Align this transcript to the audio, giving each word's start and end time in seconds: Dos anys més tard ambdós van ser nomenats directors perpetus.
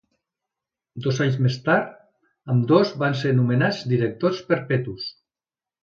Dos 1.05 1.19
anys 1.25 1.37
més 1.47 1.57
tard 1.67 1.91
ambdós 2.55 2.95
van 3.05 3.21
ser 3.21 3.35
nomenats 3.43 3.83
directors 3.95 4.45
perpetus. 4.53 5.11